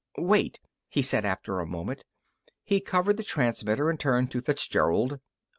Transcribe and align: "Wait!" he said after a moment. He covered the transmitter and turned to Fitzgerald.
"Wait!" 0.17 0.59
he 0.89 1.03
said 1.03 1.25
after 1.25 1.59
a 1.59 1.65
moment. 1.67 2.05
He 2.63 2.81
covered 2.81 3.17
the 3.17 3.23
transmitter 3.23 3.87
and 3.87 3.99
turned 3.99 4.31
to 4.31 4.41
Fitzgerald. 4.41 5.19